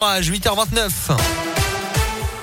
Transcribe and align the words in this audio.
8h29. 0.00 0.90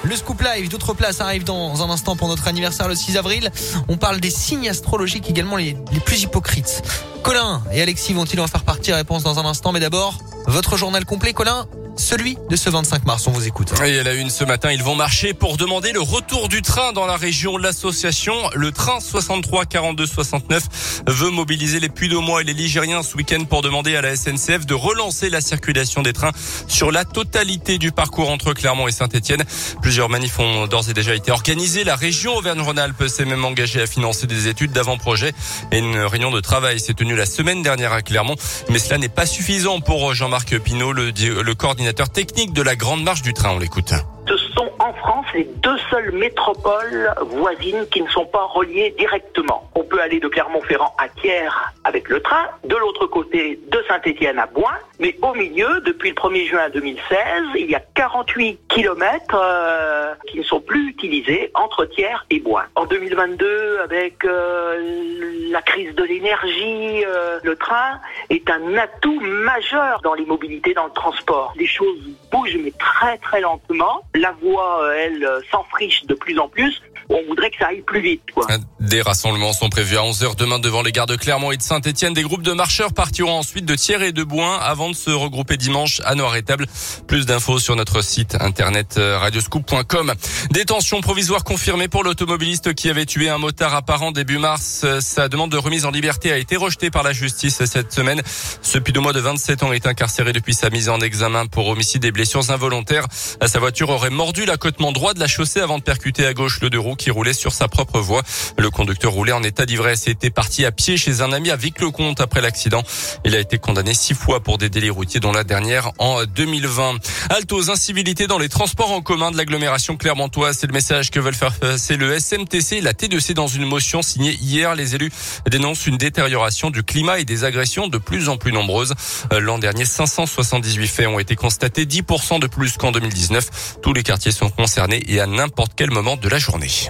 Le 0.03 0.15
Scoop 0.15 0.43
Live 0.43 0.69
d'autres 0.69 0.93
places 0.93 1.21
arrive 1.21 1.43
dans 1.43 1.81
un 1.81 1.89
instant 1.89 2.15
pour 2.15 2.27
notre 2.27 2.47
anniversaire 2.47 2.87
le 2.87 2.93
6 2.93 3.17
avril. 3.17 3.51
On 3.87 3.97
parle 3.97 4.19
des 4.19 4.29
signes 4.29 4.69
astrologiques 4.69 5.27
également 5.27 5.55
les, 5.55 5.75
les 5.91 5.99
plus 5.99 6.21
hypocrites. 6.21 6.83
Colin 7.23 7.63
et 7.71 7.81
Alexis 7.81 8.13
vont-ils 8.13 8.39
en 8.41 8.47
faire 8.47 8.63
partie? 8.63 8.93
Réponse 8.93 9.23
dans 9.23 9.39
un 9.39 9.45
instant. 9.45 9.71
Mais 9.71 9.79
d'abord, 9.79 10.19
votre 10.45 10.77
journal 10.77 11.03
complet, 11.03 11.33
Colin 11.33 11.65
celui 11.97 12.37
de 12.49 12.55
ce 12.55 12.69
25 12.69 13.05
mars. 13.05 13.27
On 13.27 13.31
vous 13.31 13.47
écoute. 13.47 13.73
Et 13.85 13.99
à 13.99 14.03
la 14.03 14.13
une 14.13 14.29
ce 14.29 14.43
matin, 14.43 14.71
ils 14.71 14.83
vont 14.83 14.95
marcher 14.95 15.33
pour 15.33 15.57
demander 15.57 15.91
le 15.91 16.01
retour 16.01 16.47
du 16.47 16.61
train 16.61 16.93
dans 16.93 17.05
la 17.05 17.17
région. 17.17 17.57
L'association, 17.57 18.33
le 18.55 18.71
train 18.71 18.99
63 18.99 19.65
42 19.65 20.05
69, 20.05 21.03
veut 21.07 21.29
mobiliser 21.29 21.79
les 21.79 21.89
Puy-de-Mois 21.89 22.41
et 22.41 22.43
les 22.43 22.53
Ligériens 22.53 23.03
ce 23.03 23.15
week-end 23.15 23.43
pour 23.45 23.61
demander 23.61 23.95
à 23.95 24.01
la 24.01 24.15
SNCF 24.15 24.65
de 24.65 24.73
relancer 24.73 25.29
la 25.29 25.41
circulation 25.41 26.01
des 26.01 26.13
trains 26.13 26.31
sur 26.67 26.91
la 26.91 27.03
totalité 27.03 27.77
du 27.77 27.91
parcours 27.91 28.29
entre 28.29 28.53
Clermont 28.53 28.87
et 28.87 28.91
Saint-Etienne. 28.91 29.43
Plusieurs 29.81 30.09
manifs 30.09 30.39
ont 30.39 30.67
d'ores 30.67 30.89
et 30.89 30.93
déjà 30.93 31.15
été 31.15 31.31
organisés. 31.31 31.83
La 31.83 31.95
région 31.95 32.35
Auvergne-Rhône-Alpes 32.37 33.07
s'est 33.07 33.25
même 33.25 33.43
engagée 33.43 33.81
à 33.81 33.87
financer 33.87 34.27
des 34.27 34.47
études 34.47 34.71
d'avant-projet 34.71 35.33
et 35.71 35.79
une 35.79 35.97
réunion 35.99 36.31
de 36.31 36.39
travail 36.39 36.79
s'est 36.79 36.93
tenue 36.93 37.15
la 37.15 37.25
semaine 37.25 37.63
dernière 37.63 37.93
à 37.93 38.01
Clermont. 38.01 38.35
Mais 38.69 38.79
cela 38.79 38.97
n'est 38.97 39.09
pas 39.09 39.25
suffisant 39.25 39.79
pour 39.79 40.13
Jean-Marc 40.13 40.57
Pinault, 40.59 40.93
le, 40.93 41.11
le 41.11 41.55
coordinateur 41.55 41.86
technique 41.93 42.53
de 42.53 42.61
la 42.61 42.75
Grande 42.75 43.03
Marche 43.03 43.21
du 43.21 43.33
Train. 43.33 43.55
On 43.55 43.59
l'écoute. 43.59 43.93
Ce 44.27 44.37
sont 44.37 44.69
en 44.79 44.93
France 44.93 45.25
les 45.33 45.45
deux 45.45 45.77
seules 45.89 46.11
métropoles 46.11 47.13
voisines 47.21 47.85
qui 47.91 48.01
ne 48.01 48.09
sont 48.09 48.25
pas 48.25 48.43
reliées 48.43 48.93
directement. 48.97 49.69
On 49.75 49.83
peut 49.83 50.01
aller 50.01 50.19
de 50.19 50.27
Clermont-Ferrand 50.27 50.93
à 50.97 51.07
Thiers 51.07 51.49
avec 51.85 52.09
le 52.09 52.19
train, 52.21 52.45
de 52.65 52.75
l'autre 52.75 53.07
côté 53.07 53.59
de 53.71 53.83
Saint-Étienne 53.87 54.37
à 54.37 54.47
Boin, 54.47 54.73
mais 54.99 55.15
au 55.21 55.33
milieu, 55.33 55.79
depuis 55.85 56.09
le 56.09 56.15
1er 56.15 56.49
juin 56.49 56.69
2016, 56.73 57.19
il 57.55 57.69
y 57.69 57.75
a 57.75 57.81
48 57.95 58.59
kilomètres 58.67 59.39
euh, 59.41 60.13
qui 60.27 60.39
ne 60.39 60.43
sont 60.43 60.59
plus 60.59 60.89
utilisés 60.89 61.51
entre 61.53 61.85
Thiers 61.85 62.25
et 62.29 62.39
Boin. 62.39 62.63
En 62.75 62.85
2022, 62.85 63.79
avec 63.83 64.25
euh, 64.25 65.46
la 65.49 65.61
crise 65.61 65.93
de 65.95 66.03
l'énergie, 66.03 67.03
euh, 67.05 67.39
le 67.43 67.55
train 67.55 67.99
est 68.29 68.49
un 68.49 68.77
atout 68.77 69.19
majeur 69.19 70.01
dans 70.01 70.13
les 70.13 70.25
mobilités, 70.25 70.73
dans 70.73 70.85
le 70.85 70.91
transport. 70.91 71.53
Les 71.55 71.67
choses 71.67 71.99
bougent 72.31 72.57
mais 72.57 72.73
très 72.77 73.17
très 73.17 73.41
lentement. 73.41 74.01
La 74.15 74.31
voie, 74.41 74.93
elle, 74.95 75.27
s'enfriche 75.51 76.05
de 76.05 76.13
plus 76.13 76.37
en 76.39 76.47
plus 76.47 76.81
on 77.09 77.23
voudrait 77.27 77.49
que 77.49 77.57
ça 77.59 77.67
aille 77.67 77.81
plus 77.81 78.01
vite. 78.01 78.21
Quoi. 78.33 78.47
Des 78.79 79.01
rassemblements 79.01 79.53
sont 79.53 79.69
prévus 79.69 79.97
à 79.97 80.01
11h 80.01 80.35
demain 80.35 80.59
devant 80.59 80.81
les 80.81 80.91
gares 80.91 81.05
de 81.05 81.15
Clermont 81.15 81.51
et 81.51 81.57
de 81.57 81.61
Saint-Etienne. 81.61 82.13
Des 82.13 82.23
groupes 82.23 82.41
de 82.41 82.51
marcheurs 82.51 82.93
partiront 82.93 83.37
ensuite 83.37 83.65
de 83.65 83.75
Thiers 83.75 84.03
et 84.03 84.11
de 84.11 84.23
Bouin 84.23 84.57
avant 84.57 84.89
de 84.89 84.95
se 84.95 85.09
regrouper 85.09 85.57
dimanche 85.57 86.01
à 86.05 86.15
Noir-et-Table. 86.15 86.67
Plus 87.07 87.25
d'infos 87.25 87.59
sur 87.59 87.75
notre 87.75 88.01
site 88.01 88.35
internet 88.39 88.95
euh, 88.97 89.17
radioscoop.com. 89.17 90.13
Détention 90.51 91.01
provisoire 91.01 91.43
confirmée 91.43 91.87
pour 91.87 92.03
l'automobiliste 92.03 92.73
qui 92.73 92.89
avait 92.89 93.05
tué 93.05 93.29
un 93.29 93.37
motard 93.37 93.73
apparent 93.73 94.11
début 94.11 94.37
mars. 94.37 94.85
Sa 94.99 95.29
demande 95.29 95.51
de 95.51 95.57
remise 95.57 95.85
en 95.85 95.91
liberté 95.91 96.31
a 96.31 96.37
été 96.37 96.55
rejetée 96.55 96.91
par 96.91 97.03
la 97.03 97.13
justice 97.13 97.63
cette 97.65 97.93
semaine. 97.93 98.21
Ce 98.61 98.77
mois 98.99 99.13
de 99.13 99.19
27 99.19 99.63
ans 99.63 99.73
est 99.73 99.85
incarcéré 99.85 100.33
depuis 100.33 100.55
sa 100.55 100.69
mise 100.69 100.89
en 100.89 100.99
examen 100.99 101.45
pour 101.45 101.67
homicide 101.67 102.03
et 102.03 102.11
blessures 102.11 102.49
involontaires. 102.49 103.05
Sa 103.45 103.59
voiture 103.59 103.89
aurait 103.89 104.09
mordu 104.09 104.45
l'accotement 104.45 104.91
droit 104.91 105.13
de 105.13 105.19
la 105.19 105.27
chaussée 105.27 105.59
avant 105.59 105.77
de 105.77 105.83
percuter 105.83 106.25
à 106.25 106.33
gauche 106.33 106.59
le 106.61 106.69
deux 106.69 106.79
roues 106.79 106.96
qui 106.97 107.11
roulait 107.11 107.33
sur 107.33 107.53
sa 107.53 107.67
propre 107.67 107.99
voie. 107.99 108.23
Le 108.57 108.69
conducteur 108.69 109.11
roulait 109.11 109.31
en 109.31 109.43
état 109.43 109.65
d'ivresse 109.65 110.07
et 110.07 110.11
était 110.11 110.29
parti 110.29 110.65
à 110.65 110.71
pied 110.71 110.97
chez 110.97 111.21
un 111.21 111.31
ami 111.31 111.51
à 111.51 111.55
Vic-le-Comte 111.55 112.19
après 112.19 112.41
l'accident. 112.41 112.83
Il 113.23 113.35
a 113.35 113.39
été 113.39 113.57
condamné 113.57 113.93
six 113.93 114.13
fois 114.13 114.41
pour 114.41 114.57
des 114.57 114.69
délits 114.69 114.89
routiers, 114.89 115.19
dont 115.19 115.31
la 115.31 115.43
dernière 115.43 115.91
en 115.99 116.25
2020. 116.25 116.95
Halte 117.29 117.51
aux 117.51 117.69
incivilités 117.69 118.27
dans 118.27 118.39
les 118.39 118.49
transports 118.49 118.91
en 118.91 119.01
commun 119.01 119.31
de 119.31 119.37
l'agglomération 119.37 119.95
clermontoise. 119.95 120.57
C'est 120.59 120.67
le 120.67 120.73
message 120.73 121.11
que 121.11 121.19
veulent 121.19 121.33
faire 121.33 121.53
passer 121.53 121.97
le 121.97 122.19
SMTC 122.19 122.77
et 122.77 122.81
la 122.81 122.93
T2C 122.93 123.33
dans 123.33 123.47
une 123.47 123.65
motion 123.65 124.01
signée 124.01 124.37
hier. 124.41 124.75
Les 124.75 124.95
élus 124.95 125.11
dénoncent 125.49 125.87
une 125.87 125.97
détérioration 125.97 126.69
du 126.69 126.83
climat 126.83 127.19
et 127.19 127.25
des 127.25 127.43
agressions 127.43 127.87
de 127.87 127.97
plus 127.97 128.29
en 128.29 128.37
plus 128.37 128.51
nombreuses. 128.51 128.93
Euh, 129.31 129.39
l'an 129.39 129.59
dernier, 129.59 129.85
578 129.85 130.87
faits 130.87 131.07
ont 131.07 131.19
été 131.19 131.35
constatés, 131.35 131.85
10% 131.85 132.39
de 132.39 132.47
plus 132.47 132.77
qu'en 132.77 132.91
2019. 132.91 133.77
Tous 133.81 133.93
les 133.93 134.03
quartiers 134.03 134.31
sont 134.31 134.49
concernés 134.49 135.03
et 135.07 135.19
à 135.19 135.27
n'importe 135.27 135.73
quel 135.75 135.91
moment 135.91 136.17
de 136.17 136.29
la 136.29 136.39
journée. 136.39 136.86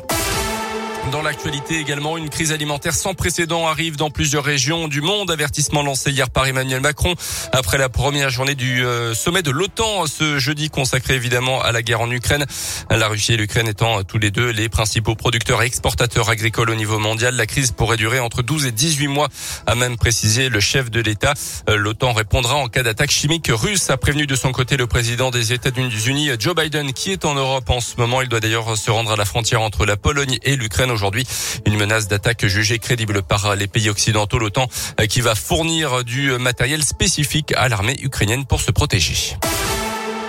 Dans 1.11 1.21
l'actualité 1.21 1.79
également, 1.79 2.17
une 2.17 2.29
crise 2.29 2.51
alimentaire 2.51 2.93
sans 2.93 3.13
précédent 3.13 3.67
arrive 3.67 3.95
dans 3.95 4.09
plusieurs 4.09 4.43
régions 4.43 4.89
du 4.89 4.99
monde. 4.99 5.31
Avertissement 5.31 5.81
lancé 5.81 6.11
hier 6.11 6.29
par 6.29 6.47
Emmanuel 6.47 6.81
Macron 6.81 7.15
après 7.53 7.77
la 7.77 7.87
première 7.87 8.29
journée 8.29 8.55
du 8.55 8.85
euh, 8.85 9.13
sommet 9.13 9.41
de 9.41 9.51
l'OTAN 9.51 10.05
ce 10.07 10.37
jeudi 10.37 10.69
consacré 10.69 11.13
évidemment 11.13 11.61
à 11.61 11.71
la 11.71 11.81
guerre 11.81 12.01
en 12.01 12.11
Ukraine. 12.11 12.45
La 12.89 13.07
Russie 13.07 13.33
et 13.33 13.37
l'Ukraine 13.37 13.67
étant 13.67 14.03
tous 14.03 14.17
les 14.17 14.31
deux 14.31 14.49
les 14.49 14.67
principaux 14.67 15.15
producteurs 15.15 15.61
et 15.63 15.65
exportateurs 15.65 16.29
agricoles 16.29 16.69
au 16.69 16.75
niveau 16.75 16.99
mondial. 16.99 17.35
La 17.35 17.45
crise 17.45 17.71
pourrait 17.71 17.97
durer 17.97 18.19
entre 18.19 18.41
12 18.41 18.65
et 18.65 18.71
18 18.71 19.07
mois, 19.07 19.29
a 19.65 19.75
même 19.75 19.95
précisé 19.95 20.49
le 20.49 20.59
chef 20.59 20.91
de 20.91 20.99
l'État. 20.99 21.35
Euh, 21.69 21.77
L'OTAN 21.77 22.11
répondra 22.11 22.55
en 22.55 22.67
cas 22.67 22.83
d'attaque 22.83 23.11
chimique 23.11 23.49
russe, 23.49 23.89
a 23.89 23.97
prévenu 23.97 24.27
de 24.27 24.35
son 24.35 24.51
côté 24.51 24.75
le 24.75 24.87
président 24.87 25.31
des 25.31 25.53
États-Unis 25.53 26.31
Joe 26.37 26.55
Biden 26.55 26.91
qui 26.91 27.11
est 27.11 27.23
en 27.23 27.35
Europe 27.35 27.69
en 27.69 27.79
ce 27.79 27.95
moment. 27.97 28.21
Il 28.21 28.27
doit 28.27 28.41
d'ailleurs 28.41 28.75
se 28.75 28.91
rendre 28.91 29.11
à 29.11 29.15
la 29.15 29.25
frontière 29.25 29.61
entre 29.61 29.85
la 29.85 29.95
Pologne 29.95 30.37
et 30.43 30.57
l'Ukraine 30.57 30.96
aujourd'hui. 30.97 31.27
Une 31.67 31.77
menace 31.77 32.07
d'attaque 32.07 32.45
jugée 32.47 32.79
crédible 32.79 33.21
par 33.21 33.55
les 33.55 33.67
pays 33.67 33.87
occidentaux, 33.87 34.39
l'OTAN 34.39 34.67
qui 35.07 35.21
va 35.21 35.35
fournir 35.35 36.03
du 36.03 36.31
matériel 36.39 36.83
spécifique 36.83 37.53
à 37.55 37.69
l'armée 37.69 37.97
ukrainienne 38.01 38.45
pour 38.45 38.61
se 38.61 38.71
protéger. 38.71 39.37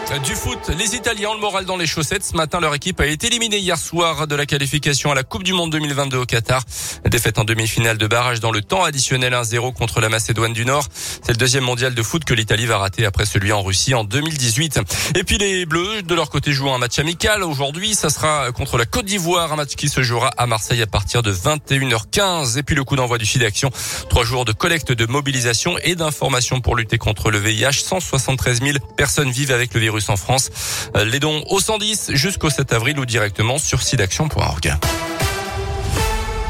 Du 0.09 0.35
foot, 0.35 0.71
les 0.79 0.97
Italiens 0.97 1.29
ont 1.29 1.35
le 1.35 1.41
moral 1.41 1.67
dans 1.67 1.77
les 1.77 1.87
chaussettes. 1.87 2.25
Ce 2.25 2.35
matin, 2.35 2.61
leur 2.61 2.75
équipe 2.75 2.99
a 2.99 3.07
été 3.07 3.27
éliminée 3.27 3.59
hier 3.59 3.77
soir 3.77 4.27
de 4.27 4.35
la 4.35 4.47
qualification 4.47 5.13
à 5.13 5.15
la 5.15 5.23
Coupe 5.23 5.43
du 5.43 5.53
Monde 5.53 5.71
2022 5.71 6.17
au 6.17 6.25
Qatar. 6.25 6.63
Défaite 7.05 7.39
en 7.39 7.45
demi-finale 7.45 7.99
de 7.99 8.07
barrage 8.07 8.41
dans 8.41 8.51
le 8.51 8.63
temps 8.63 8.85
additionnel 8.85 9.35
1-0 9.35 9.75
contre 9.75 10.01
la 10.01 10.09
Macédoine 10.09 10.55
du 10.55 10.65
Nord. 10.65 10.87
C'est 10.95 11.33
le 11.33 11.37
deuxième 11.37 11.65
mondial 11.65 11.95
de 11.95 12.03
foot 12.03 12.25
que 12.25 12.33
l'Italie 12.33 12.65
va 12.65 12.79
rater 12.79 13.05
après 13.05 13.27
celui 13.27 13.53
en 13.53 13.63
Russie 13.63 13.95
en 13.95 14.03
2018. 14.03 14.81
Et 15.15 15.25
puis 15.25 15.37
les 15.37 15.67
Bleus, 15.67 16.01
de 16.01 16.15
leur 16.15 16.31
côté, 16.31 16.53
jouent 16.53 16.71
un 16.71 16.79
match 16.79 16.99
amical. 16.99 17.45
Aujourd'hui, 17.45 17.95
ça 17.95 18.09
sera 18.09 18.51
contre 18.53 18.79
la 18.79 18.87
Côte 18.87 19.05
d'Ivoire, 19.05 19.53
un 19.53 19.57
match 19.57 19.75
qui 19.75 19.91
se 19.91 20.03
jouera 20.03 20.31
à 20.39 20.47
Marseille 20.47 20.81
à 20.81 20.87
partir 20.87 21.23
de 21.23 21.35
21h15. 21.35 22.59
Et 22.59 22.63
puis 22.63 22.75
le 22.75 22.83
coup 22.83 22.97
d'envoi 22.97 23.19
du 23.19 23.27
site 23.27 23.43
d'action. 23.43 23.71
Trois 24.09 24.25
jours 24.25 24.47
de 24.47 24.53
collecte, 24.53 24.91
de 24.91 25.05
mobilisation 25.05 25.77
et 25.85 25.97
d'information 25.97 26.63
pour 26.63 26.77
lutter 26.77 26.97
contre 26.97 27.31
le 27.31 27.39
VIH. 27.39 27.83
173 27.85 28.63
000 28.63 28.79
personnes 28.97 29.31
vivent 29.31 29.53
avec 29.53 29.75
le 29.75 29.81
virus 29.81 29.98
en 30.09 30.17
France. 30.17 30.51
Euh, 30.97 31.05
les 31.05 31.21
dons 31.21 31.45
au 31.49 31.61
110 31.61 32.13
jusqu'au 32.15 32.51
7 32.51 32.73
avril 32.73 32.99
ou 32.99 33.07
directement 33.07 33.59
sur 33.59 33.83
sidaction.org. 33.83 34.77